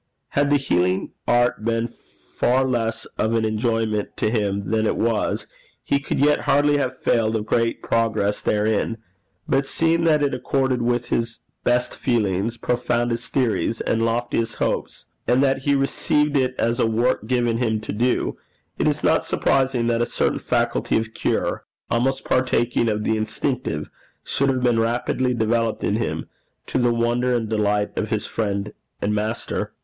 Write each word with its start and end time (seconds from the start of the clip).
Had 0.29 0.49
the 0.49 0.57
healing 0.57 1.11
art 1.27 1.63
been 1.63 1.87
far 1.87 2.65
less 2.65 3.05
of 3.19 3.35
an 3.35 3.45
enjoyment 3.45 4.17
to 4.17 4.31
him 4.31 4.71
than 4.71 4.87
it 4.87 4.97
was, 4.97 5.45
he 5.83 5.99
could 5.99 6.17
yet 6.17 6.39
hardly 6.49 6.77
have 6.77 6.97
failed 6.97 7.35
of 7.35 7.45
great 7.45 7.83
progress 7.83 8.41
therein; 8.41 8.97
but 9.47 9.67
seeing 9.67 10.03
that 10.05 10.23
it 10.23 10.33
accorded 10.33 10.81
with 10.81 11.09
his 11.09 11.39
best 11.63 11.95
feelings, 11.95 12.57
profoundest 12.57 13.31
theories, 13.31 13.79
and 13.79 14.01
loftiest 14.03 14.55
hopes, 14.55 15.05
and 15.27 15.43
that 15.43 15.59
he 15.59 15.75
received 15.75 16.35
it 16.35 16.55
as 16.57 16.79
a 16.79 16.87
work 16.87 17.27
given 17.27 17.57
him 17.57 17.79
to 17.79 17.93
do, 17.93 18.35
it 18.79 18.87
is 18.87 19.03
not 19.03 19.23
surprising 19.23 19.85
that 19.85 20.01
a 20.01 20.07
certain 20.07 20.39
faculty 20.39 20.97
of 20.97 21.13
cure, 21.13 21.63
almost 21.91 22.25
partaking 22.25 22.89
of 22.89 23.03
the 23.03 23.15
instinctive, 23.17 23.87
should 24.23 24.49
have 24.49 24.63
been 24.63 24.79
rapidly 24.79 25.35
developed 25.35 25.83
in 25.83 25.97
him, 25.97 26.27
to 26.65 26.79
the 26.79 26.91
wonder 26.91 27.35
and 27.35 27.49
delight 27.49 27.95
of 27.95 28.09
his 28.09 28.25
friend 28.25 28.73
and 28.99 29.13
master. 29.13 29.73